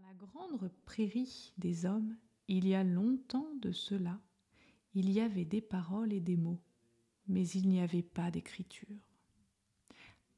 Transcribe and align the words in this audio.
Dans 0.00 0.06
la 0.06 0.14
grande 0.14 0.70
prairie 0.86 1.52
des 1.58 1.84
hommes, 1.84 2.16
il 2.48 2.66
y 2.66 2.74
a 2.74 2.84
longtemps 2.84 3.52
de 3.60 3.70
cela, 3.70 4.18
il 4.94 5.10
y 5.10 5.20
avait 5.20 5.44
des 5.44 5.60
paroles 5.60 6.12
et 6.12 6.20
des 6.20 6.36
mots, 6.36 6.60
mais 7.26 7.46
il 7.48 7.68
n'y 7.68 7.80
avait 7.80 8.02
pas 8.02 8.30
d'écriture. 8.30 8.96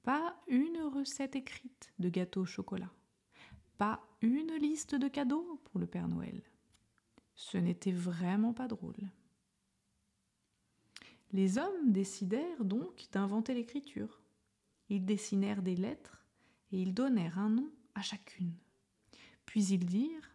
Pas 0.03 0.37
une 0.48 0.80
recette 0.93 1.37
écrite 1.37 1.93
de 1.98 2.08
gâteau 2.08 2.43
au 2.43 2.47
chocolat, 2.47 2.93
pas 3.79 4.04
une 4.21 4.53
liste 4.56 4.94
de 4.94 5.06
cadeaux 5.08 5.61
pour 5.65 5.79
le 5.79 5.87
Père 5.87 6.08
Noël. 6.08 6.42
Ce 7.35 7.58
n'était 7.58 7.92
vraiment 7.92 8.54
pas 8.54 8.69
drôle. 8.69 9.10
Les 11.31 11.58
hommes 11.58 11.92
décidèrent 11.92 12.65
donc 12.65 13.06
d'inventer 13.13 13.54
l'écriture. 13.54 14.22
Ils 14.88 15.04
dessinèrent 15.04 15.63
des 15.63 15.76
lettres 15.76 16.24
et 16.73 16.83
ils 16.83 16.95
donnèrent 16.95 17.38
un 17.38 17.51
nom 17.51 17.71
à 17.95 18.02
chacune. 18.02 18.55
Puis 19.52 19.66
ils 19.66 19.84
dirent 19.84 20.30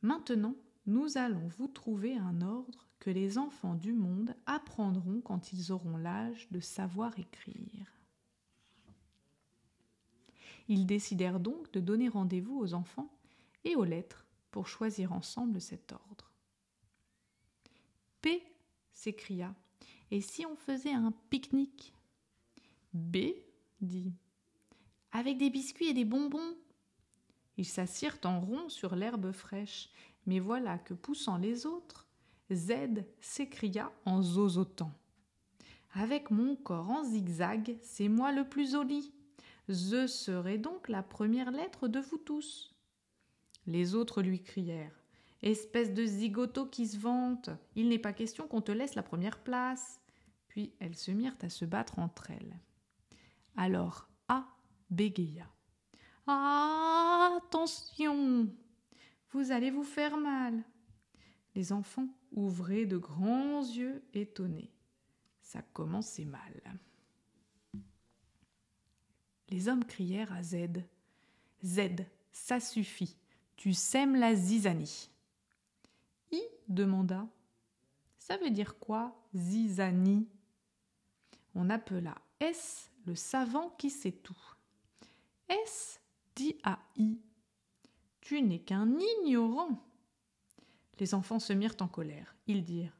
Maintenant, 0.00 0.56
nous 0.86 1.18
allons 1.18 1.46
vous 1.58 1.68
trouver 1.68 2.16
un 2.16 2.40
ordre 2.40 2.88
que 3.00 3.10
les 3.10 3.36
enfants 3.36 3.74
du 3.74 3.92
monde 3.92 4.34
apprendront 4.46 5.20
quand 5.20 5.52
ils 5.52 5.72
auront 5.72 5.98
l'âge 5.98 6.48
de 6.50 6.60
savoir 6.60 7.18
écrire. 7.18 7.92
Ils 10.68 10.86
décidèrent 10.86 11.38
donc 11.38 11.70
de 11.72 11.80
donner 11.80 12.08
rendez-vous 12.08 12.58
aux 12.58 12.72
enfants 12.72 13.12
et 13.64 13.76
aux 13.76 13.84
lettres 13.84 14.24
pour 14.50 14.68
choisir 14.68 15.12
ensemble 15.12 15.60
cet 15.60 15.92
ordre. 15.92 16.32
P 18.22 18.42
s'écria 18.94 19.54
Et 20.10 20.22
si 20.22 20.46
on 20.46 20.56
faisait 20.56 20.94
un 20.94 21.12
pique-nique 21.28 21.92
B 22.94 23.18
dit 23.82 24.14
Avec 25.12 25.36
des 25.36 25.50
biscuits 25.50 25.88
et 25.88 25.94
des 25.94 26.06
bonbons 26.06 26.56
ils 27.56 27.66
s'assirent 27.66 28.18
en 28.24 28.40
rond 28.40 28.68
sur 28.68 28.96
l'herbe 28.96 29.32
fraîche, 29.32 29.90
mais 30.26 30.40
voilà 30.40 30.78
que 30.78 30.94
poussant 30.94 31.38
les 31.38 31.66
autres, 31.66 32.06
Z 32.52 33.04
s'écria 33.20 33.92
en 34.04 34.22
zozotant. 34.22 34.92
Avec 35.94 36.30
mon 36.30 36.56
corps 36.56 36.90
en 36.90 37.04
zigzag, 37.04 37.78
c'est 37.82 38.08
moi 38.08 38.32
le 38.32 38.48
plus 38.48 38.72
joli. 38.72 39.12
Je 39.68 40.06
serai 40.06 40.58
donc 40.58 40.88
la 40.88 41.02
première 41.02 41.50
lettre 41.50 41.88
de 41.88 41.98
vous 41.98 42.18
tous. 42.18 42.74
Les 43.66 43.94
autres 43.94 44.22
lui 44.22 44.42
crièrent. 44.42 45.02
Espèce 45.42 45.92
de 45.92 46.04
zigoto 46.04 46.66
qui 46.66 46.86
se 46.86 46.98
vante, 46.98 47.50
il 47.74 47.88
n'est 47.88 47.98
pas 47.98 48.12
question 48.12 48.46
qu'on 48.46 48.62
te 48.62 48.72
laisse 48.72 48.94
la 48.94 49.02
première 49.02 49.38
place. 49.38 50.00
Puis 50.48 50.72
elles 50.80 50.96
se 50.96 51.10
mirent 51.10 51.36
à 51.42 51.48
se 51.48 51.64
battre 51.64 51.98
entre 51.98 52.30
elles. 52.30 52.58
Alors 53.56 54.08
A 54.28 54.46
bégaya. 54.90 55.46
Attention 56.26 57.88
Vous 59.30 59.52
allez 59.52 59.70
vous 59.70 59.84
faire 59.84 60.16
mal. 60.16 60.64
Les 61.54 61.72
enfants 61.72 62.08
ouvraient 62.32 62.86
de 62.86 62.96
grands 62.96 63.60
yeux 63.60 64.02
étonnés. 64.12 64.72
Ça 65.40 65.62
commençait 65.72 66.24
mal. 66.24 66.80
Les 69.48 69.68
hommes 69.68 69.84
crièrent 69.84 70.32
à 70.32 70.42
Z. 70.42 70.82
Z, 71.64 71.80
ça 72.32 72.58
suffit. 72.58 73.16
Tu 73.56 73.72
sèmes 73.72 74.16
la 74.16 74.34
zizanie. 74.34 75.08
I 76.32 76.42
demanda. 76.68 77.28
Ça 78.18 78.36
veut 78.38 78.50
dire 78.50 78.78
quoi, 78.78 79.16
zizanie? 79.34 80.28
On 81.54 81.70
appela 81.70 82.16
S 82.40 82.90
le 83.06 83.14
savant 83.14 83.70
qui 83.78 83.88
sait 83.88 84.10
tout. 84.12 84.36
S 85.48 85.95
Tu 88.20 88.42
n'es 88.42 88.60
qu'un 88.60 88.90
ignorant. 89.20 89.82
Les 90.98 91.14
enfants 91.14 91.38
se 91.38 91.52
mirent 91.52 91.76
en 91.80 91.88
colère. 91.88 92.34
Ils 92.46 92.64
dirent 92.64 92.96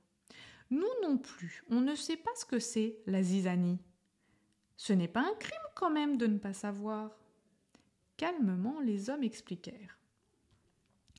Nous 0.71 0.87
non 1.03 1.19
plus, 1.19 1.65
on 1.71 1.81
ne 1.81 1.95
sait 1.95 2.17
pas 2.17 2.31
ce 2.37 2.45
que 2.45 2.59
c'est 2.59 2.99
la 3.07 3.23
zizanie. 3.23 3.79
Ce 4.77 4.93
n'est 4.93 5.09
pas 5.09 5.23
un 5.23 5.35
crime 5.39 5.59
quand 5.75 5.91
même 5.91 6.17
de 6.17 6.27
ne 6.27 6.39
pas 6.39 6.53
savoir. 6.53 7.19
Calmement, 8.17 8.81
les 8.81 9.11
hommes 9.11 9.25
expliquèrent. 9.25 9.99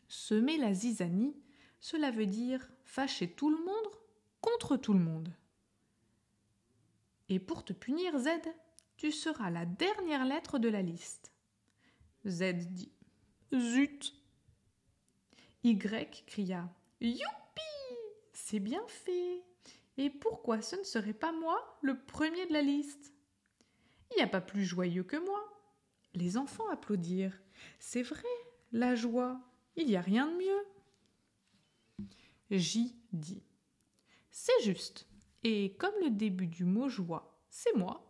Semer 0.07 0.57
la 0.57 0.73
zizanie, 0.73 1.35
cela 1.79 2.12
veut 2.12 2.25
dire 2.25 2.68
fâcher 2.84 3.31
tout 3.31 3.50
le 3.50 3.57
monde 3.57 3.94
contre 4.41 4.78
tout 4.78 4.94
le 4.94 5.00
monde. 5.00 5.34
Et 7.29 7.40
pour 7.40 7.66
te 7.66 7.73
punir, 7.73 8.18
Z, 8.18 8.29
tu 8.96 9.12
seras 9.12 9.50
la 9.50 9.66
dernière 9.66 10.25
lettre 10.25 10.59
de 10.59 10.69
la 10.69 10.81
liste. 10.81 11.31
Z 12.28 12.54
dit 12.74 12.92
Zut 13.54 14.14
Y 15.64 16.26
cria 16.26 16.70
Youpi 17.00 17.22
C'est 18.34 18.60
bien 18.60 18.86
fait 18.88 19.44
Et 19.98 20.10
pourquoi 20.10 20.62
ce 20.62 20.76
ne 20.76 20.84
serait 20.84 21.14
pas 21.14 21.32
moi 21.32 21.80
le 21.82 21.98
premier 21.98 22.46
de 22.48 22.54
la 22.54 22.62
liste? 22.62 23.14
Il 24.12 24.18
n'y 24.18 24.24
a 24.24 24.28
pas 24.28 24.42
plus 24.42 24.66
joyeux 24.66 25.04
que 25.04 25.18
moi. 25.18 25.42
Les 26.14 26.38
enfants 26.38 26.68
applaudirent. 26.70 27.40
C'est 27.80 28.04
vrai, 28.04 28.28
la 28.72 28.96
joie, 28.96 29.40
il 29.76 29.88
n'y 29.88 29.96
a 29.96 30.02
rien 30.02 30.28
de 30.28 30.38
mieux. 30.38 30.66
J 32.52 32.96
dit 33.14 33.44
C'est 34.32 34.64
juste. 34.64 35.08
Et 35.44 35.76
comme 35.78 35.94
le 36.02 36.09
début 36.09 36.48
du 36.48 36.66
mot 36.66 36.90
joie, 36.90 37.40
c'est 37.50 37.74
moi, 37.74 38.08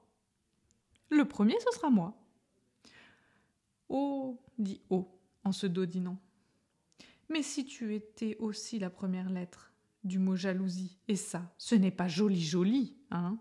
le 1.10 1.28
premier, 1.28 1.60
ce 1.60 1.72
sera 1.72 1.90
moi. 1.90 2.18
Oh, 3.90 4.40
dit 4.58 4.82
O 4.90 5.08
en 5.44 5.52
se 5.52 5.68
dodinant. 5.68 6.18
Mais 7.30 7.44
si 7.44 7.66
tu 7.66 7.94
étais 7.96 8.38
aussi 8.40 8.80
la 8.80 8.90
première 8.90 9.30
lettre 9.30 9.72
du 10.04 10.20
mot 10.20 10.36
jalousie, 10.36 10.98
et 11.08 11.16
ça, 11.16 11.54
ce 11.58 11.76
n'est 11.76 11.92
pas 11.92 12.08
joli 12.08 12.42
joli, 12.42 12.96
hein 13.12 13.38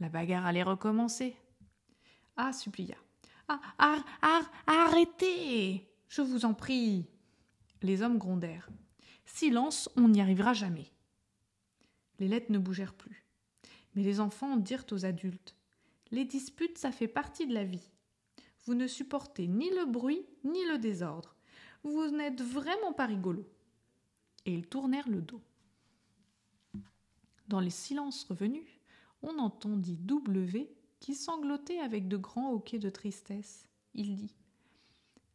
La 0.00 0.08
bagarre 0.08 0.46
allait 0.46 0.62
recommencer. 0.62 1.36
Ah, 2.36 2.52
supplia. 2.52 2.96
Ah, 3.48 3.60
ar, 3.78 4.04
ar, 4.22 4.50
arrêtez 4.66 5.88
Je 6.08 6.22
vous 6.22 6.44
en 6.44 6.54
prie 6.54 7.06
Les 7.82 8.02
hommes 8.02 8.18
grondèrent. 8.18 8.68
Silence, 9.26 9.88
on 9.96 10.08
n'y 10.08 10.20
arrivera 10.20 10.52
jamais. 10.52 10.90
Les 12.18 12.28
lettres 12.28 12.52
ne 12.52 12.58
bougèrent 12.58 12.94
plus. 12.94 13.24
Mais 13.94 14.02
les 14.02 14.20
enfants 14.20 14.56
dirent 14.56 14.86
aux 14.92 15.04
adultes 15.04 15.56
Les 16.10 16.24
disputes, 16.24 16.78
ça 16.78 16.92
fait 16.92 17.08
partie 17.08 17.46
de 17.46 17.54
la 17.54 17.64
vie. 17.64 17.90
Vous 18.64 18.74
ne 18.74 18.86
supportez 18.86 19.46
ni 19.46 19.70
le 19.70 19.84
bruit 19.84 20.24
ni 20.44 20.64
le 20.66 20.78
désordre. 20.78 21.34
Vous 21.82 22.08
n'êtes 22.08 22.40
vraiment 22.40 22.92
pas 22.92 23.06
rigolo. 23.06 23.46
Et 24.46 24.54
ils 24.54 24.66
tournèrent 24.66 25.08
le 25.08 25.20
dos. 25.20 25.40
Dans 27.48 27.60
les 27.60 27.70
silences 27.70 28.24
revenus, 28.24 28.66
on 29.22 29.38
entendit 29.38 29.96
W 29.96 30.70
qui 31.00 31.14
sanglotait 31.14 31.80
avec 31.80 32.08
de 32.08 32.16
grands 32.16 32.52
hoquets 32.52 32.78
de 32.78 32.88
tristesse. 32.88 33.68
Il 33.94 34.16
dit 34.16 34.34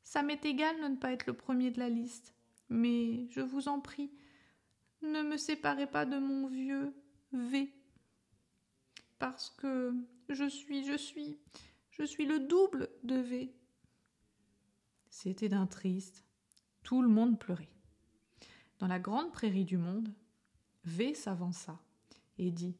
Ça 0.03 0.23
m'est 0.23 0.43
égal 0.45 0.75
de 0.81 0.87
ne 0.87 0.95
pas 0.95 1.11
être 1.11 1.27
le 1.27 1.33
premier 1.33 1.69
de 1.69 1.79
la 1.79 1.89
liste, 1.89 2.33
mais 2.69 3.27
je 3.29 3.41
vous 3.41 3.67
en 3.67 3.79
prie, 3.79 4.09
ne 5.01 5.21
me 5.21 5.37
séparez 5.37 5.87
pas 5.87 6.05
de 6.05 6.17
mon 6.17 6.47
vieux 6.47 6.93
V. 7.31 7.71
Parce 9.19 9.49
que 9.51 9.93
je 10.29 10.49
suis, 10.49 10.83
je 10.85 10.97
suis, 10.97 11.37
je 11.99 12.05
suis 12.05 12.25
le 12.25 12.39
double 12.39 12.89
de 13.03 13.15
V. 13.15 13.53
C'était 15.09 15.49
d'un 15.49 15.67
triste. 15.67 16.23
Tout 16.83 17.01
le 17.01 17.09
monde 17.09 17.37
pleurait. 17.37 17.69
Dans 18.79 18.87
la 18.87 18.99
grande 18.99 19.33
prairie 19.33 19.65
du 19.65 19.77
monde, 19.77 20.13
V 20.85 21.13
s'avança 21.13 21.77
et 22.37 22.51
dit 22.51 22.77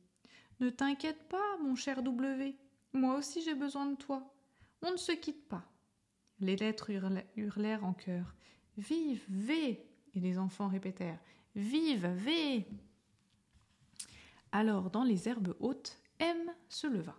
Ne 0.62 0.70
t'inquiète 0.70 1.28
pas, 1.28 1.58
mon 1.62 1.76
cher 1.76 2.02
W. 2.02 2.56
Moi 2.94 3.18
aussi 3.18 3.42
j'ai 3.42 3.56
besoin 3.56 3.88
de 3.88 3.96
toi. 3.96 4.34
On 4.82 4.92
ne 4.92 4.98
se 4.98 5.12
quitte 5.12 5.48
pas. 5.48 5.70
Les 6.40 6.56
lettres 6.56 6.90
hurlèrent 7.36 7.84
en 7.84 7.94
chœur 7.94 8.34
Vive 8.78 9.26
V 9.28 9.86
Et 10.16 10.20
les 10.22 10.38
enfants 10.38 10.70
répétèrent 10.70 11.20
Vive 11.56 12.08
V 12.08 12.66
Alors, 14.54 14.90
dans 14.90 15.04
les 15.04 15.28
herbes 15.28 15.56
hautes, 15.60 15.98
M 16.20 16.38
se 16.70 16.88
leva. 16.88 17.18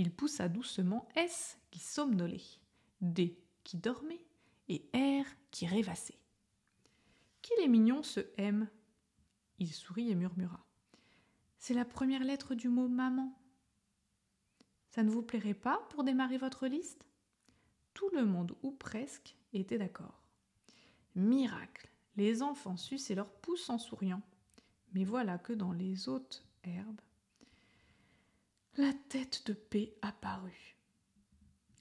Il 0.00 0.10
poussa 0.10 0.48
doucement 0.48 1.06
S 1.14 1.58
qui 1.70 1.78
somnolait, 1.78 2.40
D 3.02 3.38
qui 3.64 3.76
dormait 3.76 4.24
et 4.66 4.88
R 4.94 5.26
qui 5.50 5.66
rêvassait. 5.66 6.18
Qu'il 7.42 7.62
est 7.62 7.68
mignon 7.68 8.02
ce 8.02 8.20
M 8.38 8.66
Il 9.58 9.70
sourit 9.70 10.10
et 10.10 10.14
murmura. 10.14 10.64
C'est 11.58 11.74
la 11.74 11.84
première 11.84 12.24
lettre 12.24 12.54
du 12.54 12.70
mot 12.70 12.88
maman. 12.88 13.38
Ça 14.88 15.02
ne 15.02 15.10
vous 15.10 15.20
plairait 15.20 15.52
pas 15.52 15.86
pour 15.90 16.02
démarrer 16.02 16.38
votre 16.38 16.66
liste? 16.66 17.06
Tout 17.92 18.08
le 18.14 18.24
monde, 18.24 18.56
ou 18.62 18.70
presque, 18.70 19.36
était 19.52 19.76
d'accord. 19.76 20.22
Miracle 21.14 21.90
Les 22.16 22.40
enfants 22.40 22.78
suçaient 22.78 23.16
leurs 23.16 23.34
pouces 23.34 23.68
en 23.68 23.76
souriant. 23.76 24.22
Mais 24.94 25.04
voilà 25.04 25.36
que 25.36 25.52
dans 25.52 25.72
les 25.72 26.08
hautes 26.08 26.42
herbes, 26.64 27.02
la 28.76 28.92
tête 29.08 29.46
de 29.46 29.52
paix 29.52 29.94
apparut. 30.02 30.76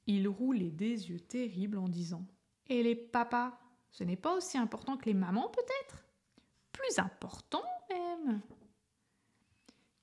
Il 0.08 0.28
roulait 0.28 0.72
des 0.72 1.10
yeux 1.10 1.20
terribles 1.20 1.78
en 1.78 1.88
disant 1.88 2.26
Et 2.68 2.82
les 2.84 2.96
papas 2.96 3.60
Ce 3.92 4.04
n'est 4.04 4.16
pas 4.16 4.36
aussi 4.36 4.58
important 4.58 4.98
que 4.98 5.06
les 5.06 5.14
mamans, 5.14 5.50
peut-être? 5.50 6.06
Plus 6.72 7.00
important, 7.00 7.64
même. 7.90 8.42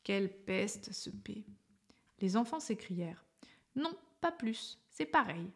Quelle 0.02 0.32
peste, 0.44 0.92
ce 0.92 1.10
P. 1.10 1.44
Les 2.20 2.36
enfants 2.36 2.60
s'écrièrent. 2.60 3.24
Non, 3.74 3.94
pas 4.20 4.32
plus, 4.32 4.78
c'est 4.88 5.06
pareil. 5.06 5.50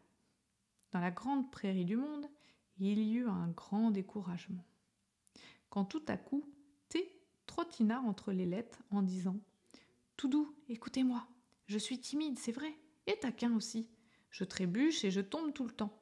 Dans 0.92 1.00
la 1.00 1.10
grande 1.10 1.50
prairie 1.50 1.84
du 1.84 1.96
monde, 1.96 2.26
il 2.78 2.98
y 2.98 3.14
eut 3.14 3.28
un 3.28 3.48
grand 3.48 3.90
découragement. 3.90 4.64
Quand 5.68 5.84
tout 5.84 6.02
à 6.08 6.16
coup, 6.16 6.44
T 6.88 7.20
trottina 7.46 8.00
entre 8.00 8.32
les 8.32 8.46
lettres 8.46 8.82
en 8.90 9.02
disant 9.02 9.36
Tout 10.20 10.28
doux, 10.28 10.54
écoutez-moi, 10.68 11.26
je 11.66 11.78
suis 11.78 11.98
timide, 11.98 12.38
c'est 12.38 12.52
vrai, 12.52 12.76
et 13.06 13.16
taquin 13.16 13.56
aussi. 13.56 13.88
Je 14.28 14.44
trébuche 14.44 15.02
et 15.02 15.10
je 15.10 15.22
tombe 15.22 15.54
tout 15.54 15.64
le 15.64 15.70
temps. 15.70 15.98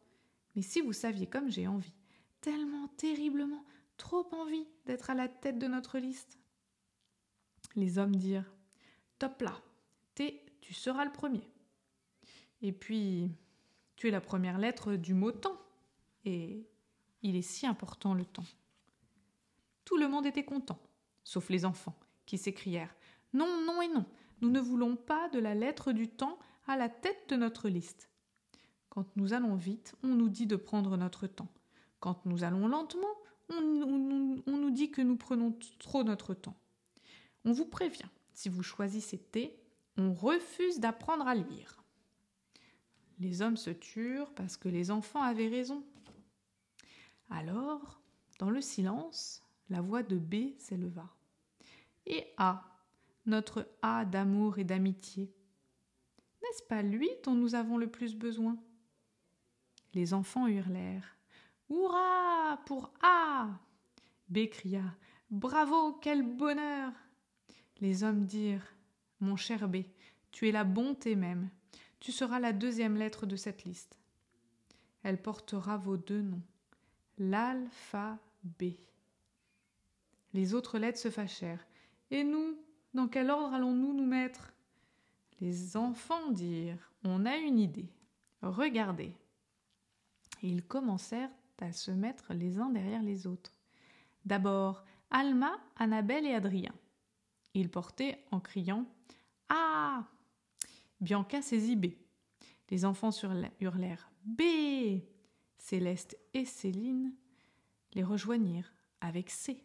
Mais 0.56 0.62
si 0.62 0.80
vous 0.80 0.92
saviez 0.92 1.28
comme 1.28 1.52
j'ai 1.52 1.68
envie, 1.68 1.94
tellement 2.40 2.88
terriblement, 2.96 3.64
trop 3.96 4.26
envie 4.32 4.66
d'être 4.86 5.10
à 5.10 5.14
la 5.14 5.28
tête 5.28 5.60
de 5.60 5.68
notre 5.68 6.00
liste. 6.00 6.36
Les 7.76 7.98
hommes 7.98 8.16
dirent 8.16 8.52
Top 9.20 9.40
là, 9.40 9.62
T, 10.16 10.44
tu 10.62 10.74
seras 10.74 11.04
le 11.04 11.12
premier. 11.12 11.48
Et 12.60 12.72
puis, 12.72 13.30
tu 13.94 14.08
es 14.08 14.10
la 14.10 14.20
première 14.20 14.58
lettre 14.58 14.96
du 14.96 15.14
mot 15.14 15.30
temps. 15.30 15.62
Et 16.24 16.66
il 17.22 17.36
est 17.36 17.42
si 17.42 17.68
important 17.68 18.14
le 18.14 18.24
temps. 18.24 18.46
Tout 19.84 19.96
le 19.96 20.08
monde 20.08 20.26
était 20.26 20.44
content, 20.44 20.80
sauf 21.22 21.50
les 21.50 21.64
enfants, 21.64 21.96
qui 22.26 22.36
s'écrièrent 22.36 22.96
Non, 23.32 23.60
non 23.64 23.82
et 23.82 23.88
non, 23.88 24.04
nous 24.40 24.50
ne 24.50 24.60
voulons 24.60 24.96
pas 24.96 25.28
de 25.30 25.38
la 25.38 25.54
lettre 25.54 25.92
du 25.92 26.08
temps 26.08 26.38
à 26.66 26.76
la 26.76 26.88
tête 26.88 27.28
de 27.28 27.36
notre 27.36 27.68
liste. 27.68 28.10
Quand 28.88 29.16
nous 29.16 29.32
allons 29.32 29.54
vite, 29.54 29.94
on 30.02 30.08
nous 30.08 30.28
dit 30.28 30.46
de 30.46 30.56
prendre 30.56 30.96
notre 30.96 31.26
temps. 31.26 31.52
Quand 32.00 32.24
nous 32.26 32.44
allons 32.44 32.68
lentement, 32.68 33.06
on, 33.50 34.42
nous 34.46 34.70
dit 34.70 34.90
que 34.90 35.02
nous 35.02 35.16
prenons 35.16 35.58
trop 35.78 36.04
notre 36.04 36.34
temps. 36.34 36.56
On 37.44 37.52
vous 37.52 37.66
prévient, 37.66 38.08
si 38.34 38.48
vous 38.48 38.62
choisissez 38.62 39.18
T, 39.18 39.58
on 39.96 40.12
refuse 40.12 40.80
d'apprendre 40.80 41.26
à 41.26 41.34
lire. 41.34 41.82
Les 43.18 43.42
hommes 43.42 43.56
se 43.56 43.70
turent 43.70 44.32
parce 44.34 44.56
que 44.56 44.68
les 44.68 44.90
enfants 44.90 45.22
avaient 45.22 45.48
raison. 45.48 45.84
Alors, 47.30 48.00
dans 48.38 48.50
le 48.50 48.60
silence, 48.60 49.42
la 49.70 49.80
voix 49.80 50.02
de 50.02 50.18
B 50.18 50.56
s'éleva. 50.58 51.08
Et 52.06 52.26
A, 52.36 52.77
notre 53.28 53.68
A 53.82 54.04
d'amour 54.04 54.58
et 54.58 54.64
d'amitié, 54.64 55.32
n'est-ce 56.42 56.62
pas 56.62 56.82
lui 56.82 57.08
dont 57.24 57.34
nous 57.34 57.54
avons 57.54 57.78
le 57.78 57.90
plus 57.90 58.14
besoin? 58.14 58.58
Les 59.94 60.14
enfants 60.14 60.46
hurlèrent. 60.46 61.16
Hurrah 61.70 62.58
pour 62.66 62.92
A 63.02 63.48
B 64.28 64.48
cria. 64.50 64.82
Bravo, 65.30 65.92
quel 65.94 66.22
bonheur 66.22 66.92
Les 67.80 68.02
hommes 68.04 68.24
dirent. 68.24 68.74
Mon 69.20 69.36
cher 69.36 69.68
B, 69.68 69.78
tu 70.30 70.48
es 70.48 70.52
la 70.52 70.64
bonté 70.64 71.16
même. 71.16 71.50
Tu 72.00 72.12
seras 72.12 72.38
la 72.38 72.52
deuxième 72.52 72.96
lettre 72.96 73.26
de 73.26 73.36
cette 73.36 73.64
liste. 73.64 73.98
Elle 75.02 75.20
portera 75.20 75.76
vos 75.76 75.96
deux 75.96 76.22
noms. 76.22 76.42
L'alphabet. 77.18 78.78
Les 80.34 80.54
autres 80.54 80.78
lettres 80.78 80.98
se 80.98 81.10
fâchèrent. 81.10 81.66
Et 82.10 82.22
nous, 82.22 82.56
dans 82.94 83.08
quel 83.08 83.30
ordre 83.30 83.54
allons-nous 83.54 83.94
nous 83.94 84.06
mettre? 84.06 84.52
Les 85.40 85.76
enfants 85.76 86.30
dirent 86.30 86.92
On 87.04 87.26
a 87.26 87.36
une 87.36 87.58
idée. 87.58 87.88
Regardez. 88.42 89.12
Et 90.42 90.48
ils 90.48 90.64
commencèrent 90.64 91.30
à 91.60 91.72
se 91.72 91.90
mettre 91.90 92.34
les 92.34 92.58
uns 92.58 92.70
derrière 92.70 93.02
les 93.02 93.26
autres. 93.26 93.52
D'abord, 94.24 94.84
Alma, 95.10 95.58
Annabelle 95.76 96.26
et 96.26 96.34
Adrien. 96.34 96.74
Ils 97.54 97.70
portaient 97.70 98.24
en 98.30 98.40
criant 98.40 98.86
Ah 99.48 100.04
Bianca 101.00 101.42
saisit 101.42 101.76
B. 101.76 101.86
Les 102.70 102.84
enfants 102.84 103.10
hurlèrent 103.60 104.10
B. 104.24 104.42
Céleste 105.56 106.18
et 106.34 106.44
Céline 106.44 107.12
les 107.94 108.04
rejoignirent 108.04 108.72
avec 109.00 109.30
C. 109.30 109.64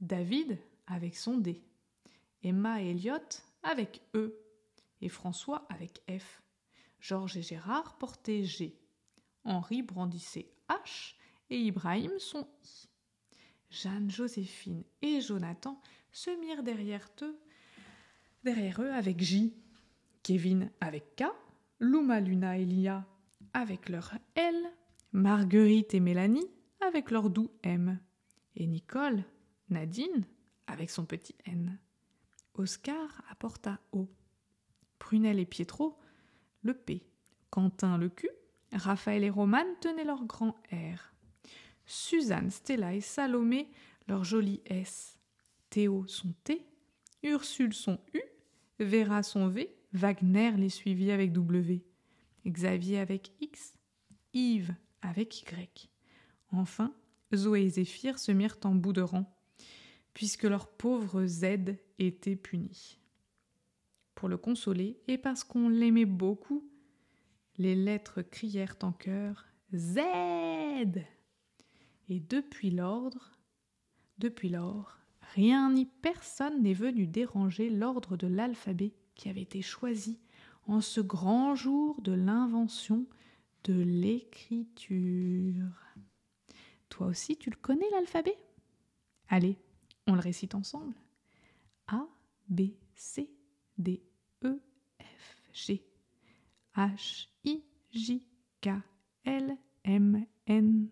David 0.00 0.58
avec 0.86 1.16
son 1.16 1.38
D. 1.38 1.62
Emma 2.42 2.82
et 2.82 2.90
Elliot 2.90 3.18
avec 3.62 4.02
E. 4.14 4.34
Et 5.00 5.08
François 5.08 5.66
avec 5.68 6.02
F. 6.08 6.42
Georges 7.00 7.36
et 7.36 7.42
Gérard 7.42 7.98
portaient 7.98 8.44
G. 8.44 8.78
Henri 9.44 9.82
brandissait 9.82 10.50
H 10.68 11.14
et 11.50 11.58
Ibrahim 11.58 12.12
son 12.18 12.48
I. 12.64 12.88
Jeanne, 13.70 14.10
Joséphine 14.10 14.84
et 15.02 15.20
Jonathan 15.20 15.80
se 16.12 16.30
mirent 16.40 16.62
derrière 16.62 17.10
eux, 17.22 17.38
derrière 18.42 18.80
eux 18.80 18.90
avec 18.90 19.20
J. 19.20 19.54
Kevin 20.22 20.70
avec 20.80 21.16
K, 21.16 21.24
Luma, 21.78 22.20
Luna 22.20 22.58
et 22.58 22.64
Lia 22.64 23.06
avec 23.52 23.88
leur 23.88 24.14
L, 24.34 24.56
Marguerite 25.12 25.94
et 25.94 26.00
Mélanie 26.00 26.46
avec 26.80 27.10
leur 27.10 27.30
doux 27.30 27.50
M, 27.62 27.98
et 28.54 28.66
Nicole, 28.66 29.24
Nadine 29.68 30.26
avec 30.66 30.90
son 30.90 31.04
petit 31.04 31.34
N. 31.44 31.78
Oscar 32.58 33.22
apporta 33.30 33.80
O. 33.92 34.08
Prunelle 34.98 35.38
et 35.38 35.46
Pietro 35.46 35.98
le 36.62 36.74
P. 36.74 37.06
Quentin 37.50 37.98
le 37.98 38.08
Q. 38.08 38.28
Raphaël 38.72 39.24
et 39.24 39.30
Romane 39.30 39.78
tenaient 39.80 40.04
leur 40.04 40.24
grand 40.24 40.56
R. 40.72 41.12
Suzanne, 41.84 42.50
Stella 42.50 42.94
et 42.94 43.00
Salomé 43.00 43.70
leur 44.08 44.24
joli 44.24 44.60
S. 44.66 45.18
Théo 45.70 46.06
son 46.06 46.34
T. 46.44 46.66
Ursule 47.22 47.74
son 47.74 48.00
U. 48.14 48.20
Vera 48.78 49.22
son 49.22 49.48
V. 49.48 49.76
Wagner 49.92 50.52
les 50.58 50.68
suivit 50.68 51.10
avec 51.10 51.32
W, 51.32 51.82
Xavier 52.46 52.98
avec 52.98 53.32
X, 53.40 53.78
Yves 54.34 54.74
avec 55.00 55.40
Y. 55.40 55.88
Enfin, 56.52 56.92
Zoé 57.34 57.62
et 57.62 57.70
Zéphyr 57.70 58.18
se 58.18 58.30
mirent 58.30 58.58
en 58.64 58.74
bout 58.74 58.92
de 58.92 59.00
rang, 59.00 59.35
puisque 60.16 60.44
leur 60.44 60.66
pauvre 60.66 61.26
Z 61.26 61.76
était 61.98 62.36
puni. 62.36 62.98
Pour 64.14 64.30
le 64.30 64.38
consoler, 64.38 64.98
et 65.08 65.18
parce 65.18 65.44
qu'on 65.44 65.68
l'aimait 65.68 66.06
beaucoup, 66.06 66.66
les 67.58 67.74
lettres 67.74 68.22
crièrent 68.22 68.78
en 68.80 68.92
chœur 68.92 69.44
Z 69.74 69.98
Et 72.08 72.18
depuis 72.18 72.70
l'ordre, 72.70 73.38
depuis 74.16 74.48
lors, 74.48 74.96
rien 75.34 75.70
ni 75.70 75.84
personne 75.84 76.62
n'est 76.62 76.72
venu 76.72 77.06
déranger 77.06 77.68
l'ordre 77.68 78.16
de 78.16 78.26
l'alphabet 78.26 78.94
qui 79.16 79.28
avait 79.28 79.42
été 79.42 79.60
choisi 79.60 80.18
en 80.66 80.80
ce 80.80 81.02
grand 81.02 81.54
jour 81.54 82.00
de 82.00 82.12
l'invention 82.12 83.04
de 83.64 83.74
l'écriture. 83.74 84.96
Toi 86.88 87.08
aussi, 87.08 87.36
tu 87.36 87.50
le 87.50 87.56
connais 87.56 87.90
l'alphabet? 87.90 88.38
Allez, 89.28 89.58
on 90.06 90.14
le 90.14 90.20
récite 90.20 90.54
ensemble. 90.54 90.94
A, 91.88 92.06
B, 92.48 92.62
C, 92.94 93.30
D, 93.78 94.02
E, 94.44 94.60
F, 95.00 95.36
G, 95.52 95.84
H, 96.76 97.28
I, 97.44 97.62
J, 97.90 98.22
K, 98.60 98.70
L, 99.24 99.56
M, 99.84 100.26
N, 100.46 100.88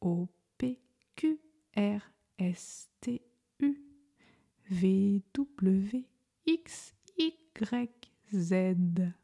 O, 0.00 0.28
P, 0.58 0.80
Q, 1.16 1.40
R, 1.76 2.00
S, 2.38 2.88
T, 3.00 3.22
U, 3.60 3.76
V, 4.70 5.22
W, 5.34 6.04
X, 6.46 6.94
Y, 7.18 7.34
Z. 8.32 9.21